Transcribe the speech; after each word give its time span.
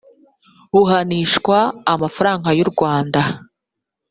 buhanishwa 0.73 1.57
amafaranga 1.93 2.49
y 2.57 2.61
u 2.65 2.67
rwanda 2.71 3.21